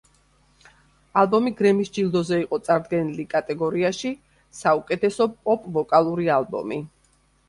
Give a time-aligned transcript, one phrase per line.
[1.23, 4.11] ალბომი გრემის ჯილდოზე იყო წარდგენილი კატეგორიაში
[4.61, 6.79] საუკეთესო პოპ ვოკალური ალბომი.